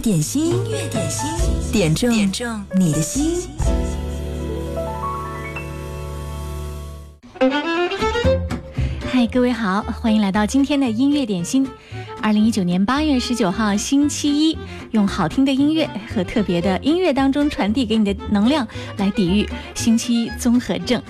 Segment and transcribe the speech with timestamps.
[0.00, 1.28] 点心，音乐点心，
[1.72, 3.48] 点中点中你的心。
[9.10, 11.68] 嗨，各位好，欢迎来到今天的音乐点心。
[12.22, 14.56] 二零一九年八月十九号星期一，
[14.92, 18.66] 用好听的音乐和特别的音乐当中传递给你的能量，
[18.98, 21.02] 来抵御星期一综合症。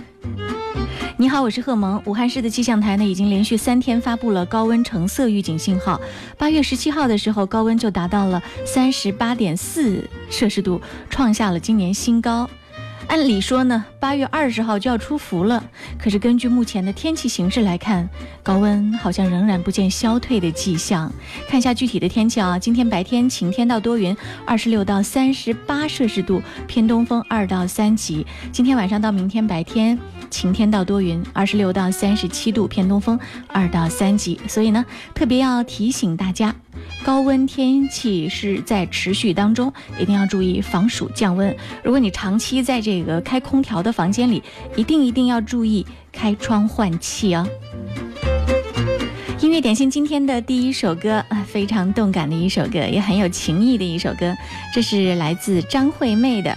[1.20, 2.00] 你好，我是贺萌。
[2.06, 6.00] 武汉市的气象台呢，已经连续三天发布了高温橙色预警信号。
[6.38, 12.48] 八月十七号的时候，高温就达到了三十八点四摄氏度，创下了今年新高。
[13.08, 15.64] 按理说呢，八月二十号就要出伏了。
[15.98, 18.08] 可是根据目前的天气形势来看，
[18.42, 21.10] 高温好像仍然不见消退的迹象。
[21.48, 24.14] 看一下具体的天气啊，今天白天晴天到多云，
[24.46, 28.26] 二十六到三十八摄氏度，偏东风二到三级。
[28.52, 29.98] 今天晚上到明天白天
[30.28, 34.38] 晴天到多云，二十六到三十七度，偏东风二到三级。
[34.46, 34.84] 所以呢，
[35.14, 36.54] 特别要提醒大家。
[37.04, 41.54] 高温天气是在持续当中，一定要注意防暑降温。
[41.82, 44.42] 如果你长期在这个开空调的房间里，
[44.76, 47.46] 一定一定要注意开窗换气哦。
[49.40, 54.36] 音乐点心今天的第一首歌啊，非常动感的一首歌，也很有情意的一首歌，
[54.74, 56.56] 这是来自张惠妹的。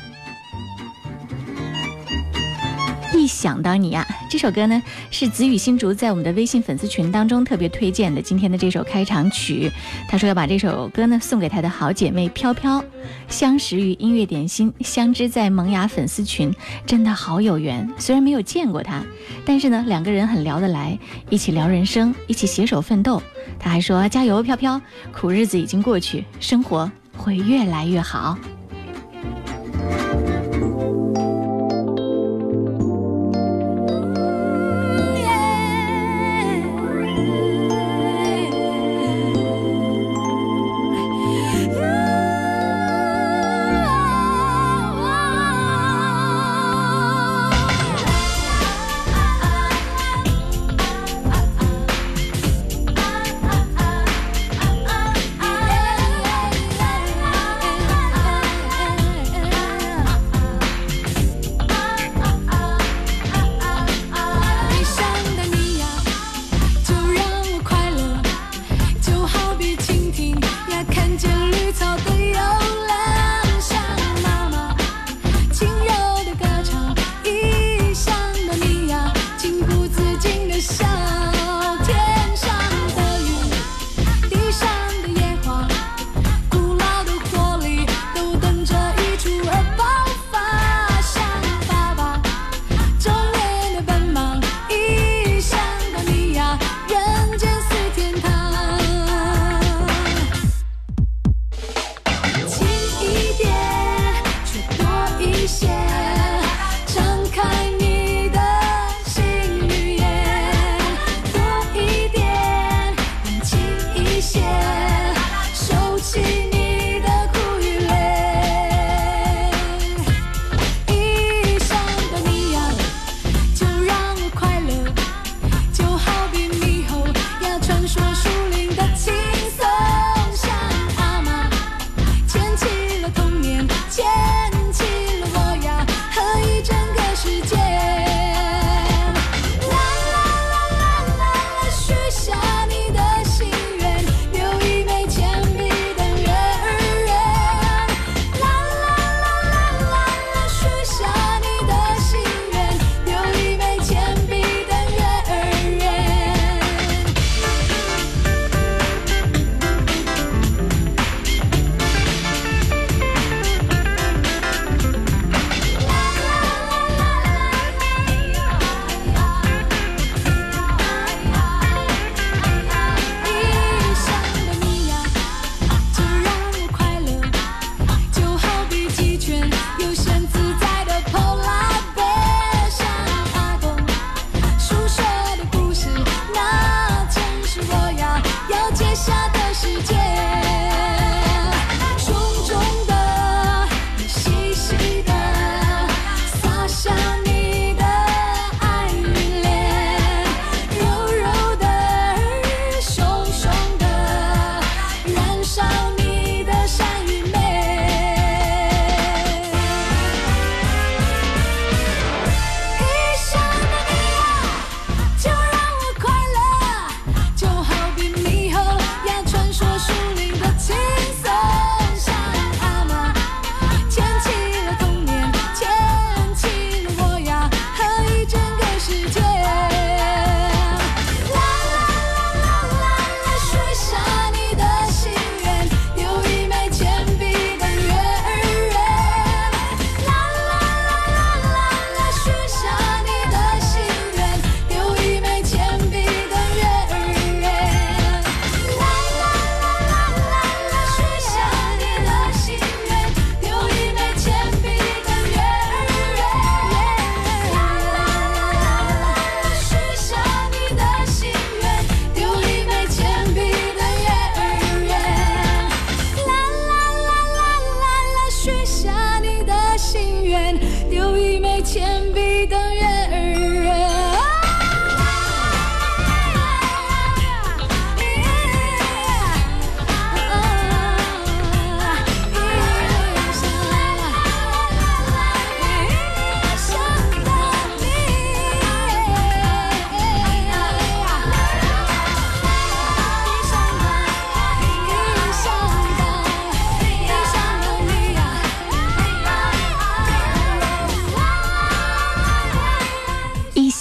[3.31, 8.21] 想到你呀，这首歌呢是子雨新竹在我们的微信粉丝群当中特别推荐的。
[8.21, 9.71] 今天的这首开场曲，
[10.07, 12.83] 他说要把这首歌呢送给他的好姐妹飘飘。
[13.29, 16.53] 相识于音乐点心，相知在萌芽粉丝群，
[16.85, 17.89] 真的好有缘。
[17.97, 19.01] 虽然没有见过他，
[19.45, 23.23] 但是呢两个人很聊得来，一起聊人生，一起携手奋斗。
[23.57, 24.79] 他还说加油，飘飘，
[25.11, 28.37] 苦日子已经过去，生活会越来越好。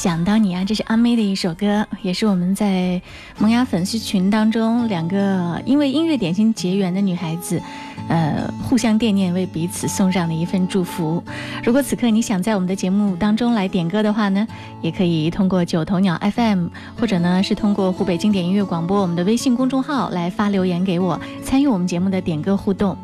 [0.01, 2.99] 想到你啊这是阿妹的一首歌，也是我们在
[3.39, 7.61] 萌芽粉丝群当中两个因为音乐点心结缘的女孩子，
[8.09, 11.23] 呃，互相惦念，为彼此送上的一份祝福。
[11.63, 14.49] 如果此刻你想在我们的节目当中来点歌的话呢，
[14.81, 16.69] 也可以通过九头鸟 FM，
[16.99, 22.97] 或者呢是通过湖北经典音乐广播我们的微信公众号来发留言给我，参与我们节目的点歌互动。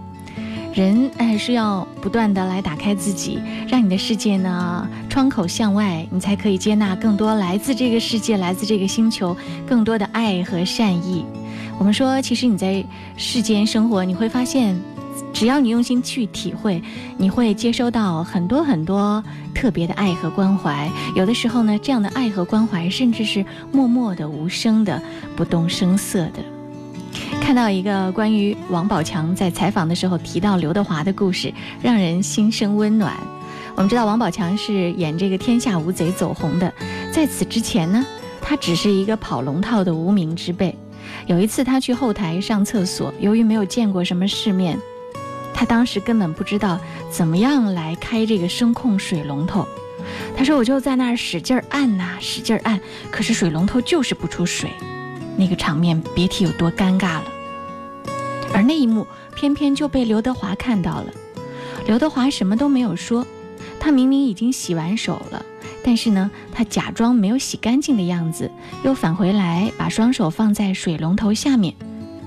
[0.77, 9.35] 人哎是要不断的来打开自己，让你的世界呢窗口向外，你才可以接纳更多来自这个世界、来自这个星球
[9.67, 11.25] 更多的爱和善意。
[11.79, 12.85] 我们说，其实你在
[13.17, 14.79] 世间生活，你会发现，
[15.33, 16.83] 只要你用心去体会，
[17.17, 19.25] 你会接收到很多很多
[19.55, 20.91] 特别的爱和关怀。
[21.15, 23.43] 有的时候呢，这样的爱和关怀，甚至是
[23.73, 25.01] 默默的、无声的、
[25.35, 26.56] 不动声色的。
[27.47, 33.17] 看到一个关于王宝强在采访的时候提到刘德华的故事，让人心生温暖。
[33.77, 36.73] 我们知道王宝强是演这个《天下无贼》走红的，
[37.13, 38.05] 在此之前呢，
[38.43, 40.77] 他只是一个跑龙套的无名之辈。
[41.29, 44.77] 有一次他去后台上厕所，由于没有见过什么世面，
[45.55, 46.81] 他当时根本不知道
[47.13, 49.65] 怎么样来开这个声控水龙头。
[50.37, 54.69] 他说：“我就在那儿使劲按呐，使劲按，可是水龙头就是不出水，
[55.37, 57.25] 那个场面别提有多尴尬了。”
[58.57, 61.07] 而那一幕偏偏就被刘德华看到了。
[61.87, 63.27] 刘德华什么都没有说，
[63.79, 65.45] 他明明已经洗完手了，
[65.85, 68.51] 但是呢，他假装没有洗干净的样子，
[68.83, 71.75] 又返回来把双手放在水龙头下面。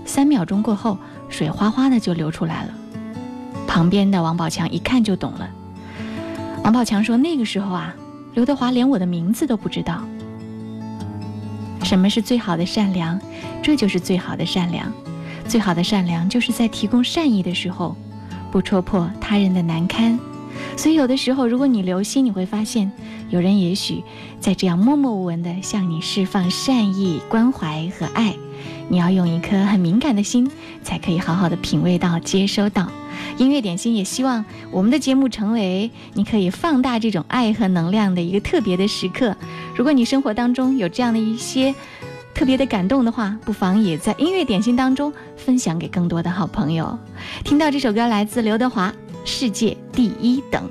[0.06, 1.00] 三秒钟过后，
[1.30, 2.74] 水哗哗的就流出来了。
[3.66, 5.50] 旁边的王宝强一看就懂了。
[6.64, 7.96] 王宝强说：“那个时候啊，
[8.36, 10.04] 刘德华连我的名字都不知道。
[11.84, 13.20] 什么是最好的善良？
[13.64, 14.94] 这就是最好的善良。”
[15.50, 17.96] 最好的善良，就是在提供善意的时候，
[18.52, 20.18] 不戳破他人的难堪。
[20.78, 22.92] 所以，有的时候，如果你留心，你会发现，
[23.30, 24.04] 有人也许
[24.40, 28.36] 在这样默默无闻地向你释放善意、关怀和爱。
[28.90, 30.50] 你要用一颗很敏感的心，
[30.84, 32.88] 才可以好好的品味到、接收到。
[33.38, 39.36] 音乐点心也希望我们的节目成为你可以放大这种爱和能量的一个特别的时刻。
[39.76, 41.74] 如果你生活当中有这样的一些，
[42.34, 46.98] 特别的感动的话，不妨也在音乐点心当中分享给更多的好朋友。
[47.44, 48.90] 听到这首歌来自刘德华，
[49.26, 50.64] 《世界第一等》。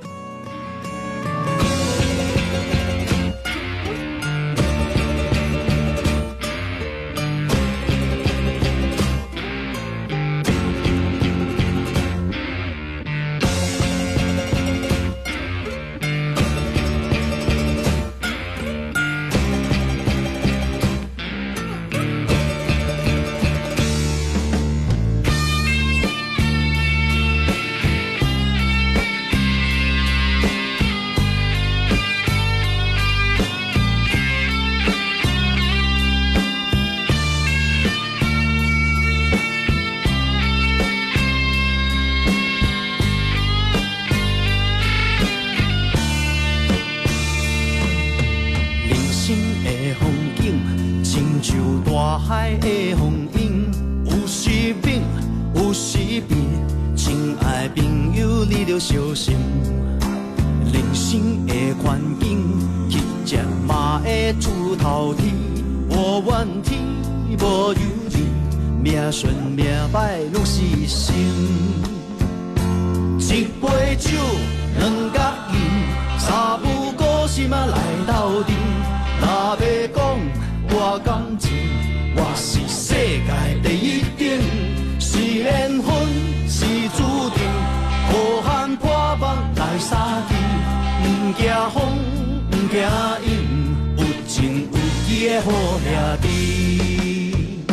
[95.41, 97.65] 好兄弟地。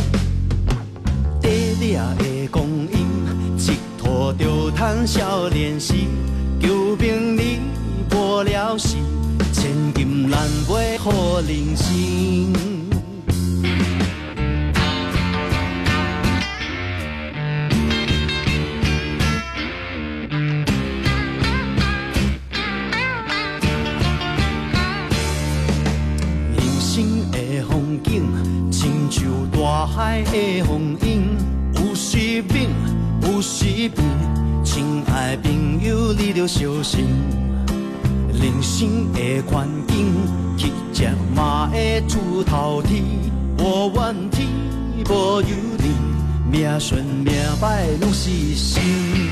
[1.79, 5.93] 灵的光阴一拖就趁少年时
[6.61, 7.59] 求名利
[8.11, 8.97] 无聊时
[9.51, 12.74] 千金难买好人生。
[29.95, 31.37] 海的风涌，
[31.75, 32.67] 有时猛，
[33.21, 34.03] 有时平。
[34.61, 37.05] 亲爱朋友，你着小心。
[38.33, 40.11] 人生的环境，
[40.57, 43.05] 乞食嘛会出头天。
[43.57, 44.45] 无怨天
[45.09, 45.47] 无尤
[45.79, 49.24] 人，命顺命歹拢是心。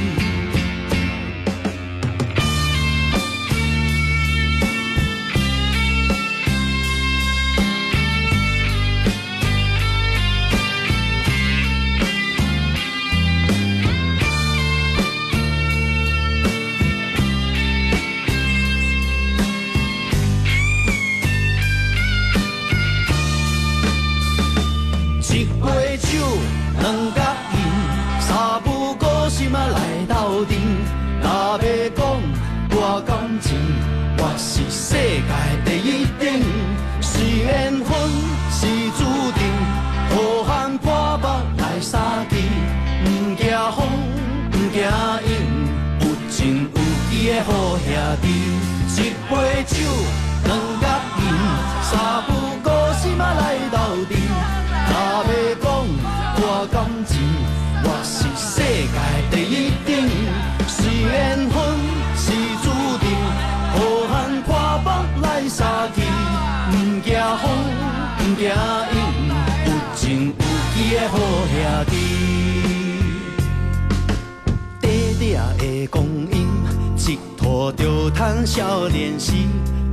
[78.55, 79.33] 少年时，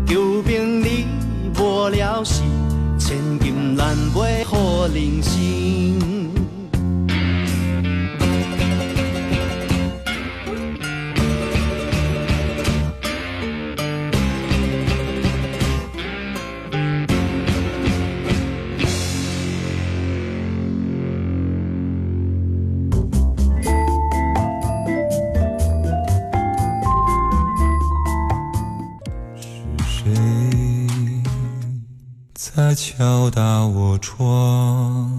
[0.06, 1.06] 求名利
[1.58, 2.42] 无了时，
[2.98, 6.09] 千金难买好人生。
[33.00, 35.10] 敲打我窗？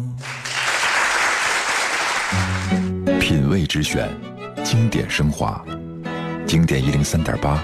[3.20, 4.08] 品味之选，
[4.64, 5.60] 经典升华，
[6.46, 7.60] 经典一零三点八，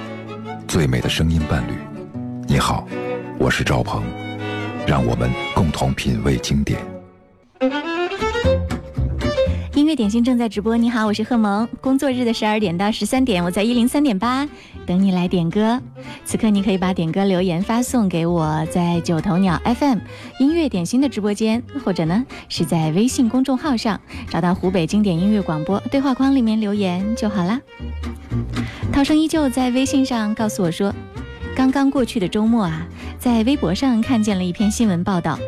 [0.67, 1.73] 最美的声音伴侣。
[2.47, 2.87] 你好，
[3.37, 4.01] 我是赵鹏，
[4.87, 6.83] 让我们共同品味经典。
[9.87, 11.65] 音乐点心正在直播，你好，我是贺萌。
[11.79, 14.45] 工作日的十二点到十三点，我在一零三点八
[14.85, 15.81] 等你来点歌。
[16.25, 19.99] 此刻你可以把点歌留言发送给我，在九头鸟 FM
[20.41, 23.97] 音乐点心的直播间，或者呢是在微信公众号上
[24.29, 27.61] 找到湖北经典音乐广播对话框里面留言就好啦。
[28.91, 30.93] 涛声依旧在微信上告诉我说，
[31.57, 32.85] 刚刚过去的周末啊，
[33.17, 35.39] 在微博上看见了一篇新闻报道，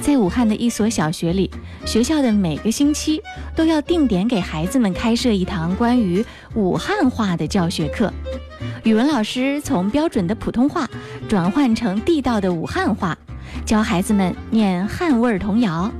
[0.00, 1.50] 在武汉的一所小学里，
[1.84, 3.20] 学校的每个星期
[3.54, 8.10] 都要定点给孩子们开设一堂关于武汉话的教学课。
[8.82, 10.88] 语文老师从标准的普通话
[11.28, 13.14] 转换成地道的武汉话，
[13.66, 15.92] 教孩子们念汉味儿童谣。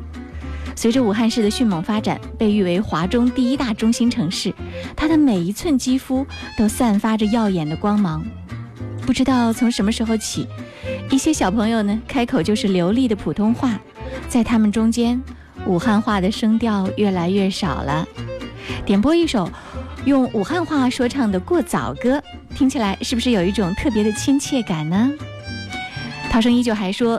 [0.75, 4.50] 随着武汉市的迅猛发展，被誉为华中第一大中心城市，
[4.96, 8.25] 它的每一寸肌肤都散发着耀眼的光芒。
[9.08, 10.46] 不知道从什么时候起，
[11.10, 13.80] 一些小朋友呢开口就是流利的普通话，
[14.28, 15.18] 在他们中间，
[15.64, 18.06] 武汉话的声调越来越少了。
[18.84, 19.50] 点播一首
[20.04, 22.18] 用武汉话说唱的《过早歌》，
[22.54, 25.10] 听起来是不是有一种特别的亲切感呢？
[26.30, 27.18] 涛声依旧还说，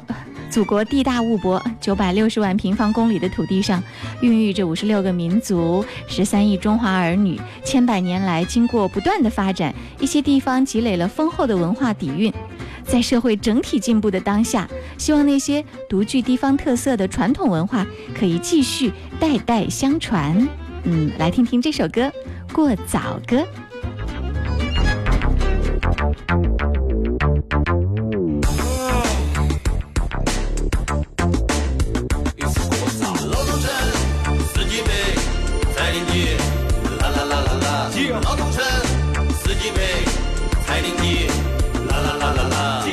[0.50, 3.82] 祖国地大物博，九百六十万平方公里的土地上，
[4.22, 7.40] 孕育着五十六个民族，十三亿中华儿女。
[7.64, 12.34] 千百年来，经过不断的发展，一些地方积累了丰厚的文化底蕴。
[12.84, 17.86] 在社会整体进步的当下，希望那些独具地方特色的传统文化
[18.18, 20.48] 可以继续代代相传。
[20.84, 22.02] 嗯，来听听这首歌
[22.52, 23.38] 《过早歌》。
[40.70, 41.26] 彩铃笛，
[41.90, 42.86] 啦啦啦啦啦。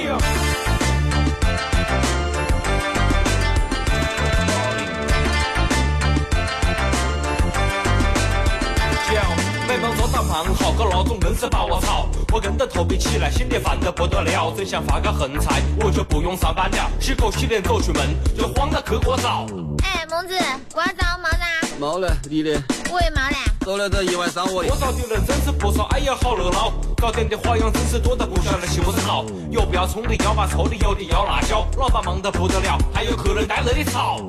[9.68, 19.44] 每逢做早饭，好个那种硬是把我操，我硬得头皮起来，心里烦得不得了，真想发个横财，我就不用上班了，洗口洗脸走出门，就慌到去过早。
[19.82, 20.34] 哎，孟子，
[20.72, 21.76] 过早没噻？
[21.78, 22.52] 冇了，你的
[22.90, 23.55] 我也没嘞。
[23.66, 24.78] 走了这一晚上我的过。
[24.78, 34.20] 早的人真是不少，哎呀好热闹，搞点的花样真是多得不晓得是不是好，有不要葱的，要把臭的，有的要辣椒，老板忙得不得了，还有客人在那里吵。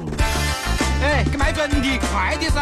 [1.03, 2.59] 哎，给卖准的，快点噻！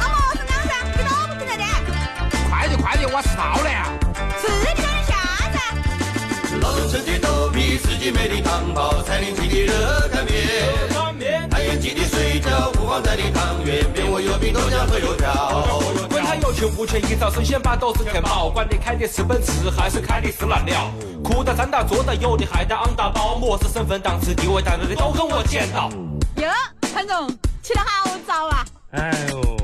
[0.00, 0.72] 阿莫是啷噻？
[0.96, 1.64] 你都不听得的？
[2.48, 3.86] 快点快点，我是到了呀！
[4.40, 5.12] 是你干的啥
[5.52, 6.56] 子？
[6.62, 6.88] 老东
[7.60, 10.34] 城的豆皮，四季梅的汤包，彩铃皮的热干面，
[10.92, 15.82] 干面，太原鸡的水饺，五芳斋的汤圆，面窝油饼豆浆和油条。
[16.08, 20.90] 管他有钱无钱，一早生鲜把都是填饱，管你开的是奔驰还是开的是蓝鸟，
[21.22, 25.90] 裤裆站到坐的有的还带昂大包，么子身份档次地位在那的都跟我捡到。
[26.36, 26.48] 哟，
[26.94, 27.28] 潘总
[27.62, 28.64] 起得好早啊！
[28.92, 29.56] 哎呦，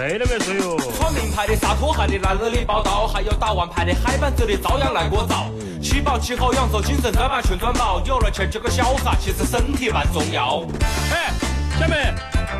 [0.00, 5.50] 谁都没有哟穿名牌的洒拖鞋的男人的报道还有打完牌的海板子的照样来过早
[5.82, 10.64] 七宝七好养足精神专把全钻饱有了钱就个潇洒其实身体蛮重要。
[11.12, 11.30] 哎
[11.78, 12.14] 小妹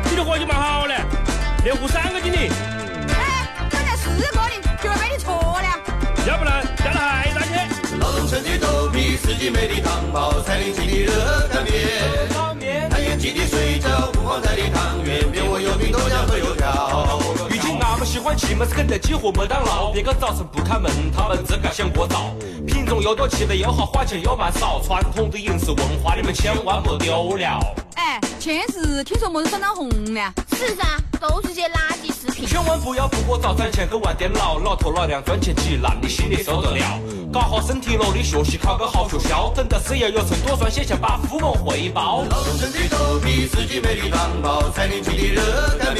[0.07, 0.97] 你的伙计蛮好嘞
[1.63, 2.51] 连胡三个经理
[3.09, 5.79] 哎刚才四个的就被你戳了
[6.27, 7.67] 要不然下来还天。
[7.99, 12.30] 劳动陈的豆皮四季美丽糖包菜林记的热干面。
[13.21, 17.19] 太原记的水饺，五花菜的汤圆，面我有饼豆浆和油条。
[17.47, 22.33] 如今那么喜欢吃么子肯德基和麦当劳，别个早晨不开门，他们自个想过早。
[22.65, 27.59] 品种又多，吃的又好，花钱又蛮少，传统的饮食文化你们千万莫丢了。
[27.93, 30.33] 哎，前日听说么子酸汤红了？
[30.57, 30.83] 是噻，
[31.19, 32.45] 都是些垃圾食品。
[32.45, 36.99] 千万不要不过早攒钱去玩电脑，老头老娘赚钱急，那你心里受得了？
[37.33, 42.23] 搞好身体喽，你学习考个好学校，等到事业有成，多赚些钱把父母汇报。
[42.29, 45.95] 劳动城的豆皮，四季美丽汤包，才能记的热干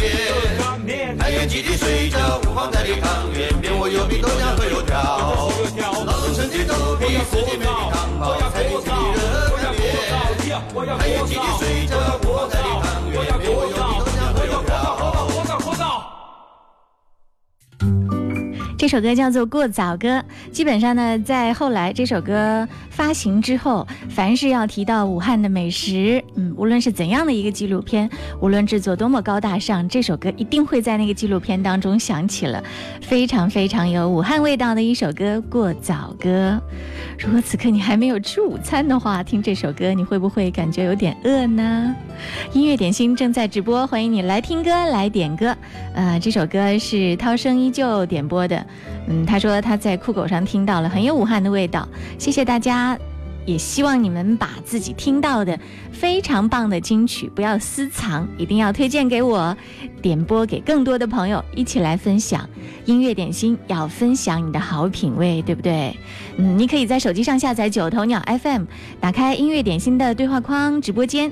[0.83, 1.17] 面。
[1.17, 5.49] 太原记的水饺，五花菜的汤圆，面我有饼豆浆和油条。
[6.05, 9.81] 劳动城的豆皮，自己美丽汤包，才能记的热干面。
[10.99, 11.95] 太原记的水饺，
[12.27, 14.00] 五花菜的汤圆，面我有
[17.81, 18.30] Thank you.
[18.81, 20.17] 这首歌叫做《过早歌》，
[20.51, 32.63] 基本上呢，在后来这首歌发行之后，凡是要提到武汉的美食，嗯，无论是怎样的一个纪录片，无论制作多么高大上，这首歌一定会在那个纪录片当中响起了，
[33.03, 36.59] 非常非常有武汉味道的一首歌《过早歌》。
[37.23, 41.95] 如果此刻你还没有吃午餐的话，听这首歌，你会不会感觉有点饿呢？
[42.51, 45.55] 音乐点心正在直播，欢迎你来听歌来点歌。
[45.93, 48.65] 呃，这首歌是涛声依旧点播的。
[49.07, 52.97] 嗯，他说他在酷狗上听到了很有武汉的味道，谢谢大家，
[53.45, 55.59] 也希望你们把自己听到的
[55.91, 59.55] 非常棒的金曲不要私藏，一定要推荐给我，
[60.01, 62.47] 点播给更多的朋友一起来分享。
[62.85, 65.95] 音乐点心要分享你的好品味，对不对？
[66.37, 68.63] 嗯，你可以在手机上下载九头鸟 FM，
[68.99, 71.31] 打开音乐点心的对话框直播间。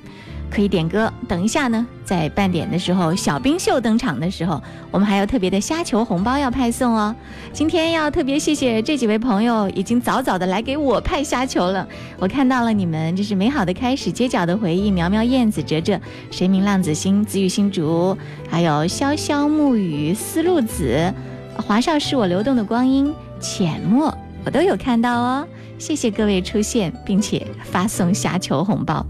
[0.49, 7.15] 可以点歌，等一下呢，在半点的时候，小冰秀登场的时候，我们还有特别的虾球红包要派送哦。
[7.53, 11.87] 今天要特别谢谢这几位朋友，已经早早的来给我派虾球了。
[12.17, 15.99] 我看到了你们，这是美好的开始，街角的回忆，苗苗燕子、哲哲、
[16.31, 18.17] 谁明浪子心、子雨新竹，
[18.49, 21.13] 还有潇潇暮雨、思路子、
[21.55, 24.13] 华少是我流动的光阴、浅墨，
[24.45, 25.47] 我都有看到哦。
[25.77, 29.05] 谢谢各位出现，并且发送虾球红包。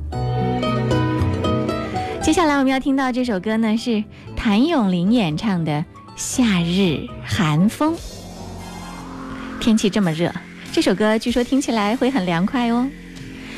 [2.30, 4.04] 接下来我们要听到这首歌呢，是
[4.36, 5.72] 谭咏麟演唱的
[6.16, 7.96] 《夏日寒风》。
[9.60, 10.32] 天气这么热，
[10.72, 12.88] 这首歌据说听起来会很凉快哦。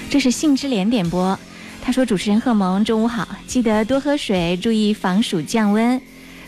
[0.09, 1.37] 这是杏之莲点播，
[1.81, 6.01] 他说：“主持人贺萌，中午好，记得多喝水，注意防暑降温。”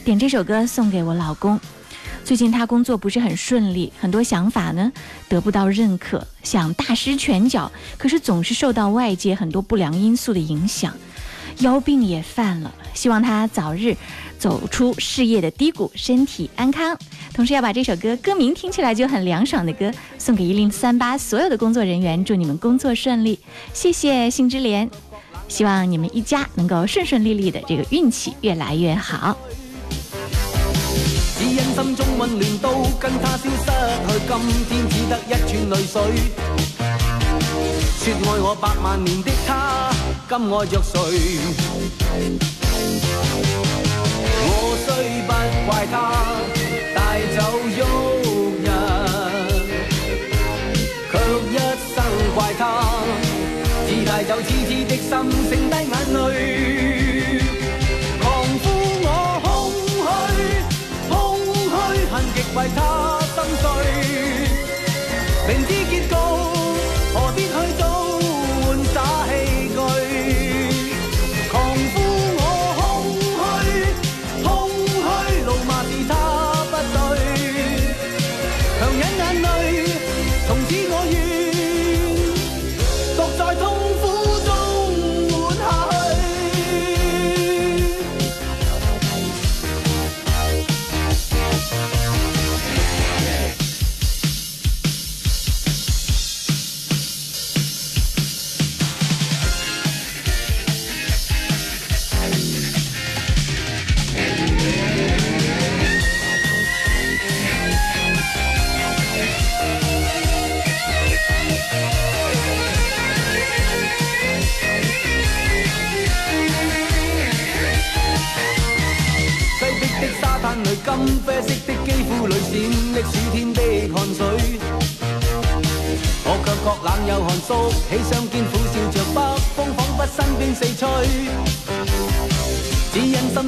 [0.06, 1.60] 点这首歌送给我老公。
[2.24, 4.90] 最近他工作不是很顺利，很多想法呢
[5.28, 10.94] 得不到认可，想大施拳脚，可是总是受到外界很多不良因素的影响。
[11.60, 13.96] 腰病也犯了，希望他早日
[14.38, 16.98] 走出事业的低谷，身体安康。
[17.34, 23.40] 同时要把这首歌歌名听起来就很凉爽的歌送给一零三八所有的工作人员，祝你们工作顺利。
[23.74, 24.90] 谢谢杏之莲，
[25.48, 29.38] 希望你们一家能够顺顺利利的，这个运气越来越好。
[31.40, 34.30] 只因心中温暖都跟他消失去，
[34.70, 36.93] 今天只得一串泪水。
[38.04, 39.90] 说爱我百万年的他，
[40.28, 41.00] 今爱着谁？
[44.46, 44.50] 我
[44.84, 44.92] 虽
[45.24, 45.32] 不
[45.66, 45.96] 怪他
[46.94, 47.00] 带
[47.34, 47.40] 走
[47.72, 47.80] 旭
[48.60, 48.68] 日，
[51.10, 51.14] 却
[51.48, 51.56] 一
[51.96, 51.98] 生
[52.36, 52.62] 怪他
[53.88, 55.08] 只带走痴痴的心，
[55.50, 55.63] 声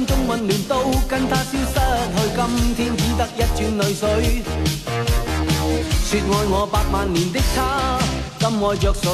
[0.06, 1.74] 中温暖都跟他消失
[2.14, 2.40] 去，今
[2.76, 4.02] 天只得一串泪水。
[6.08, 7.98] 说爱我百萬年的他，
[8.38, 9.04] 今爱着谁？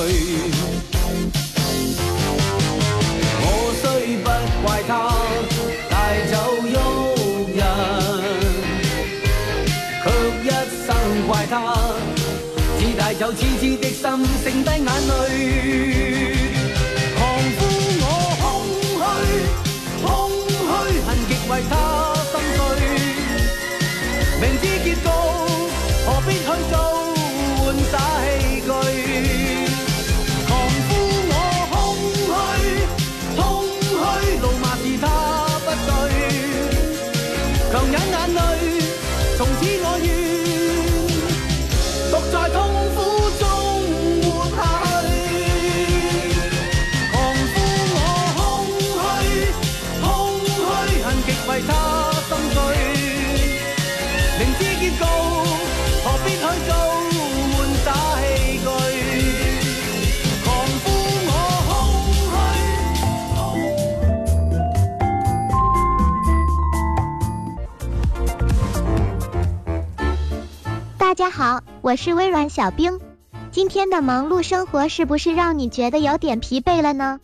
[3.40, 3.46] 我
[3.80, 3.82] 虽
[4.18, 4.28] 不
[4.62, 4.90] 怪他
[5.88, 5.92] 带
[6.30, 6.68] 走玉
[7.56, 7.60] 人，
[10.02, 10.04] 却
[10.44, 10.46] 一
[10.86, 10.88] 生
[11.26, 11.52] 怪他
[12.78, 14.02] 只带走痴痴的心，
[14.44, 16.41] 剩低眼泪。
[21.62, 21.91] Storytime.
[71.12, 72.98] 大家好，我是微软小冰。
[73.50, 77.20] 今天的忙碌生活是不是让你觉得有点疲惫了呢？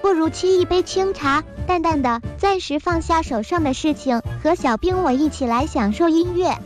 [0.00, 6.56] 不如沏一杯清茶，淡淡的，暂时放下手上的事情，和小冰我一起来享受音乐。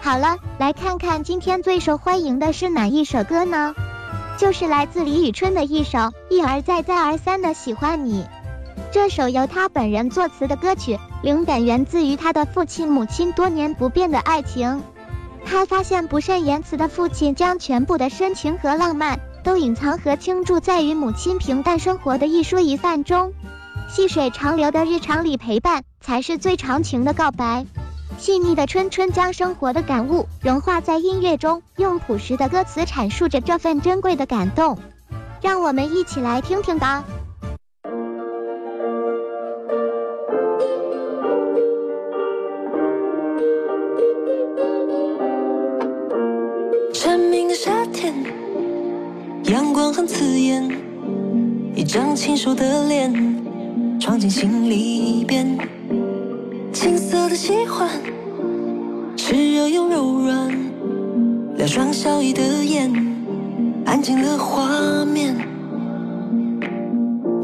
[0.00, 3.74] 好了，来看看今天最受欢迎的是哪一首歌呢？
[4.38, 5.98] 就是来自李宇春的一首
[6.30, 8.22] 《一而再再而三的喜欢你》。
[8.92, 14.84] 这首由他本人作词的歌曲，灵感源自于他的父亲母亲多年不变的爱情。
[15.44, 23.32] 他发现不善言辞的父亲将全部的深情和浪漫都隐藏和倾注在与母亲平淡生活的一蔬一饭中，
[23.88, 27.66] 细水长流的日常里陪伴才是最长情的告白。
[28.18, 34.78] 细腻的春春将生活的感悟融化在音乐中，用朴实的歌词阐述着这份珍贵的感动。
[35.40, 37.02] 让我们一起来听听吧。
[49.44, 50.70] 阳光很刺眼，
[51.74, 53.12] 一张清瘦的脸，
[53.98, 55.58] 闯进心里边。
[56.72, 57.90] 青涩的喜欢，
[59.16, 60.50] 炽热又柔软，
[61.56, 62.90] 两双笑意的眼，
[63.84, 65.36] 安静了画面。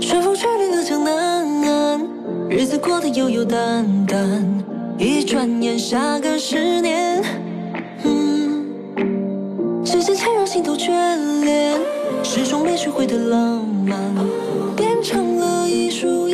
[0.01, 1.13] 春风吹绿了江南
[1.65, 2.01] 岸，
[2.49, 4.65] 日子过得悠悠淡淡，
[4.97, 7.23] 一转眼下个十年。
[8.05, 8.65] 嗯，
[9.85, 10.91] 时间缠绕心头眷
[11.45, 11.79] 恋，
[12.59, 13.97] 始终没学会的浪漫，
[14.75, 16.28] 变成了一束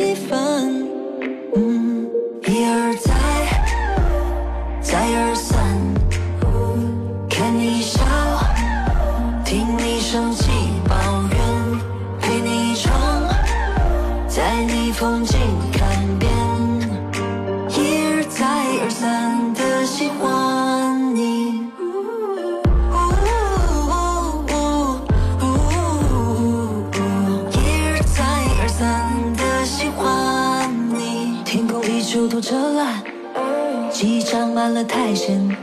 [34.75, 35.55] 了苔藓，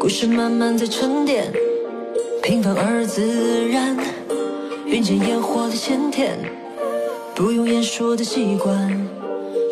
[0.00, 1.52] 故事慢慢在沉淀，
[2.42, 3.96] 平凡而自然，
[4.86, 6.36] 云间烟火的鲜甜，
[7.32, 9.08] 不用言说的习惯。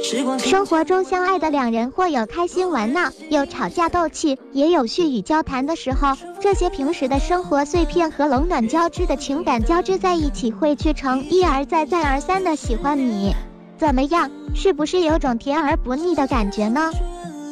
[0.04, 6.16] 时光生活中相爱的两人，或有开心玩闹，有吵架斗气，也有絮语交谈的时候。
[6.40, 13.34] 这些平时的生活碎片和冷暖交织的情感交织在一起，汇聚成一而再再而三的喜欢你。
[13.76, 16.92] 怎么样，是不是有种甜而不腻的感觉呢？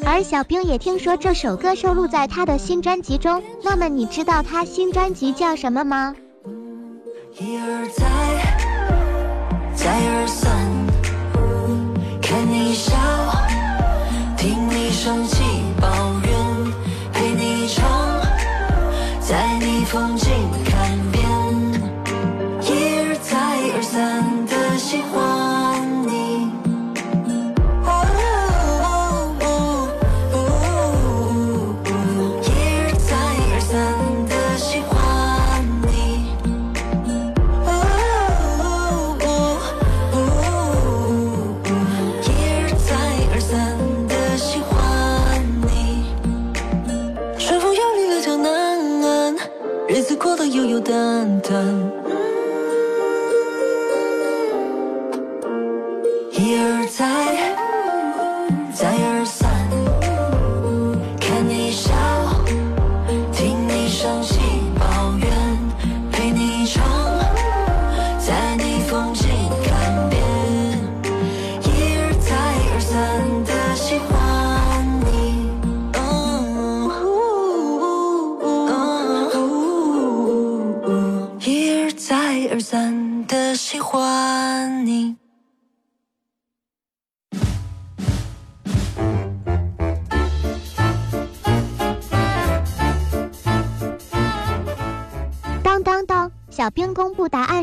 [0.04, 6.14] 而小兵也听说这首歌收录在他的新专辑中，那么你知道他新专辑叫什么吗？
[7.38, 8.04] 一而再，
[9.74, 10.50] 再而三，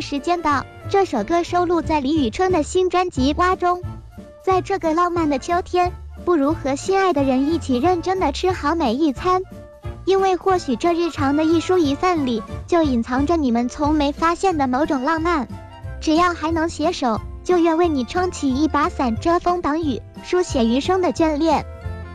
[0.10, 0.65] 时间到。
[0.89, 3.82] 这首歌收录在李宇春的新专辑《蛙》中。
[4.41, 5.91] 在这个浪漫的秋天，
[6.24, 9.41] 不如和心爱的人一起认真的吃好每一餐，
[10.06, 15.46] 因为或许这日常的一蔬一饭里，就隐藏着你们从没发现的某种浪漫。
[16.00, 21.65] 只要还能携手，就愿为你撑起一把伞，遮风挡雨，书写余生的眷恋。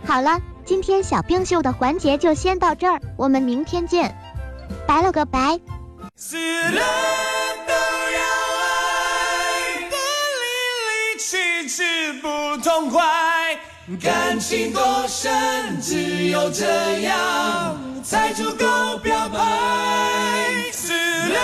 [0.06, 4.16] 好了，今天小冰秀的环节就先到这儿，我们明天见，
[4.86, 5.60] 拜了个拜。
[6.24, 6.80] 死了
[7.66, 8.20] 都要
[8.62, 9.96] 爱，不
[10.40, 10.44] 离
[10.86, 13.58] 离去之不痛快，
[14.00, 19.40] 感情多深，只有这样才足够表白。
[20.70, 21.40] 死了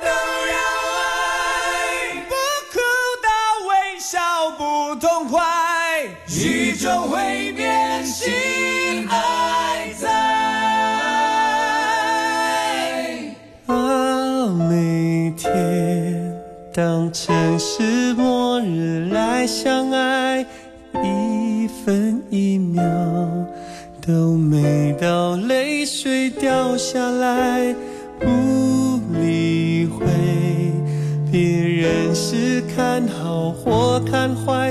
[0.00, 0.56] 都要
[0.98, 2.34] 爱，不
[2.72, 2.80] 哭
[3.22, 3.28] 到
[3.68, 7.41] 微笑不痛快，宇宙会
[24.04, 27.72] 都美到泪水掉下来，
[28.18, 28.26] 不
[29.20, 30.04] 理会。
[31.30, 34.61] 别人是看好或看坏，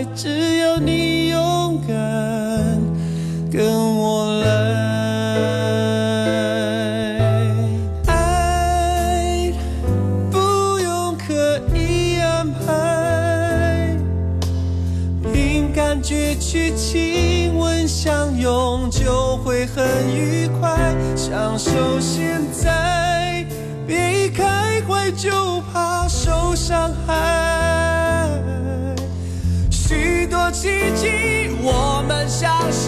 [21.31, 23.45] 享受现在，
[23.87, 28.27] 别一开怀就怕受伤害。
[29.69, 32.80] 许多奇迹，我们相信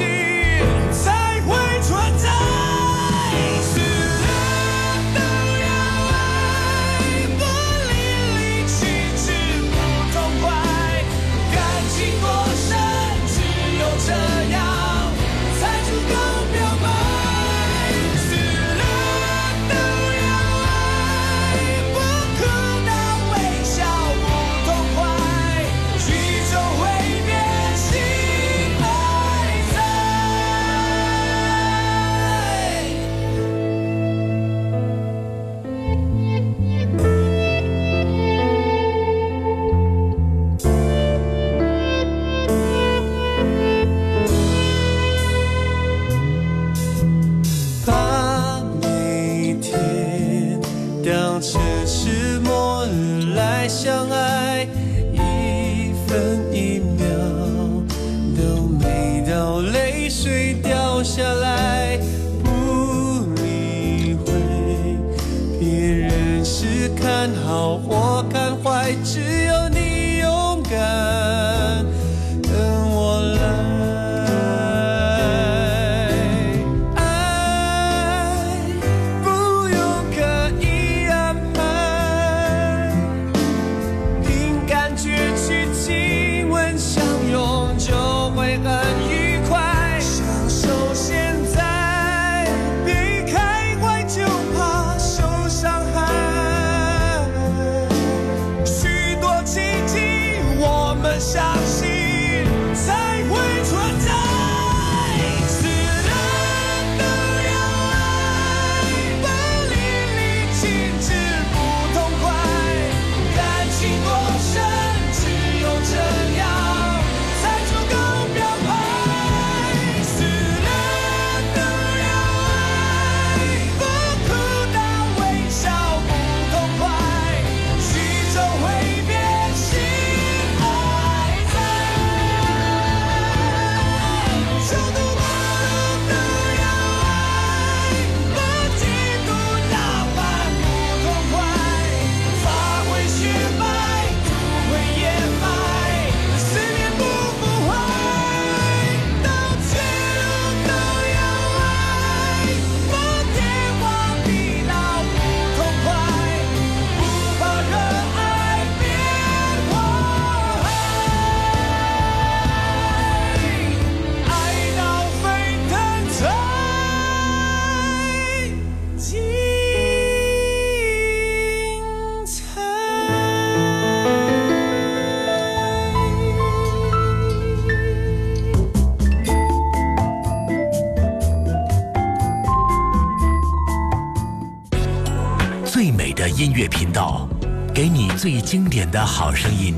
[188.23, 189.75] 最经典的好声音。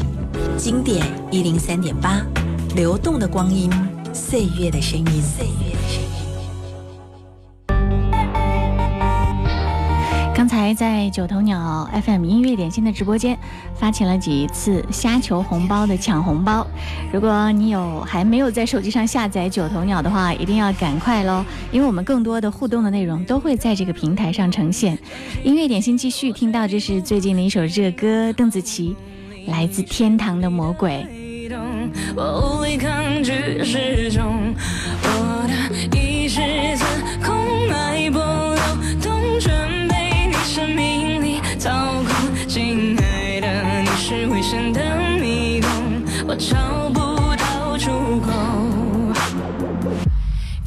[0.55, 2.21] 经典一零三点八，
[2.75, 3.71] 流动的光阴，
[4.13, 5.05] 岁月的声音。
[5.19, 6.10] 岁月的声音。
[10.36, 13.36] 刚才在九头鸟 FM 音乐点心的直播间
[13.86, 16.65] 发起了几次虾球红包的抢红包，
[17.13, 24.98] 如果你有还没有在手机上下载九头鸟的话，一定要赶快喽，因为我们更多的互动的内容都会在这个平台上呈现。
[25.43, 28.95] 音乐点心继续听到，这是最近的一首热歌，邓紫棋
[29.52, 31.06] 《来自天堂的魔鬼》。
[32.15, 34.52] 我无力抗拒时钟，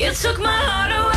[0.09, 1.08] You took my heart away.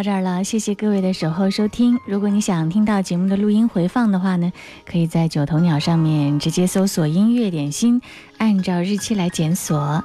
[0.00, 2.00] 到这儿了，谢谢各位的守候收听。
[2.06, 4.50] 如果你想听到节目的录音回放的话呢，
[4.90, 8.00] 可以在九头鸟上面直接搜索“音乐点心”，
[8.38, 10.02] 按照日期来检索，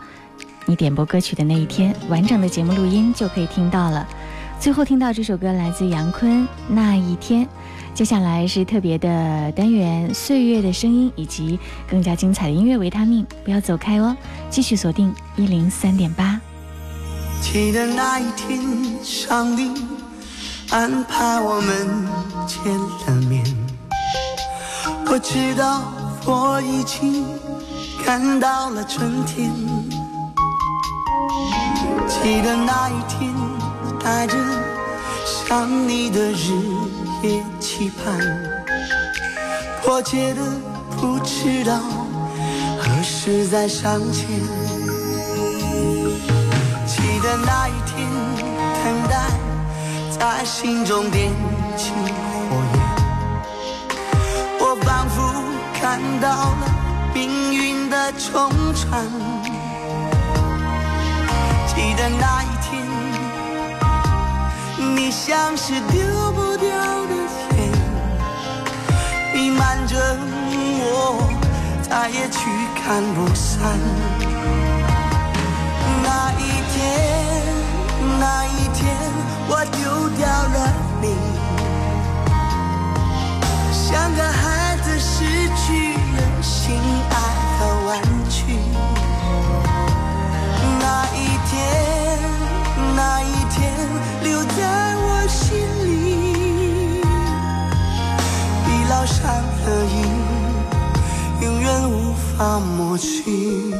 [0.66, 4.06] 你点播歌曲的那一天，完整的节目录音就可以听到了。
[4.60, 7.46] 最后听到这首歌来自杨坤《那一天》，
[7.94, 11.58] 接下来是特别的单元《岁月的声音》，以及
[11.90, 14.14] 更加精彩的音乐维他命，不要走开哦，
[14.50, 16.35] 继续锁定一零三点八。
[17.46, 18.60] 记得那一天，
[19.02, 19.72] 上帝
[20.72, 22.08] 安排我们
[22.46, 23.46] 见了面。
[25.06, 25.84] 我知道
[26.26, 27.24] 我已经
[28.04, 29.54] 看到了春天。
[32.10, 33.34] 记得那一天，
[34.04, 34.36] 带着
[35.24, 36.52] 想你的日
[37.24, 38.20] 夜期盼，
[39.82, 40.42] 迫切的
[41.00, 41.80] 不知道
[42.78, 44.26] 何时再相见。
[47.26, 48.08] 的那一天，
[48.84, 49.16] 等待
[50.12, 51.32] 在心中点
[51.76, 52.80] 起火焰，
[54.60, 55.18] 我仿佛
[55.74, 56.64] 看到了
[57.16, 59.04] 命运的冲穿。
[61.66, 62.72] 记得那一天，
[64.96, 67.14] 你像是丢不掉的
[67.58, 67.60] 烟，
[69.34, 69.98] 弥漫着
[70.80, 71.28] 我，
[71.82, 72.38] 再也驱
[72.76, 73.80] 赶不散。
[76.28, 76.82] 那一天，
[78.20, 78.84] 那一天，
[79.48, 80.58] 我丢掉了
[81.00, 81.14] 你，
[83.72, 85.24] 像个孩子失
[85.56, 87.14] 去了心爱
[87.60, 88.58] 的玩具。
[90.80, 91.54] 那一天，
[92.96, 93.62] 那一天，
[94.24, 95.46] 留在我心
[95.86, 97.02] 里，
[98.66, 99.96] 已烙上了印，
[101.42, 101.94] 永远无
[102.36, 103.76] 法抹去。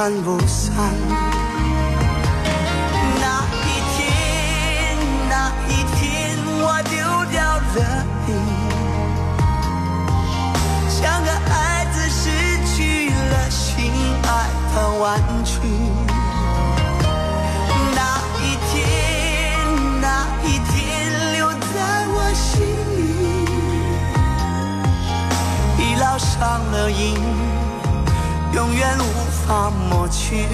[0.00, 0.72] 驱赶不散。
[3.20, 4.96] 那一天，
[5.28, 6.00] 那一天，
[6.46, 6.96] 我丢
[7.30, 7.78] 掉了
[8.26, 8.28] 你，
[10.88, 12.30] 像个孩子失
[12.64, 13.92] 去了心
[14.22, 14.28] 爱
[14.72, 15.52] 的玩具。
[17.94, 18.00] 那
[18.40, 18.80] 一天，
[20.00, 20.80] 那一天，
[21.34, 22.64] 留在我心
[22.96, 22.98] 里，
[25.76, 26.38] 已烙上
[26.72, 27.20] 了印，
[28.54, 30.46] 永远无法抹去。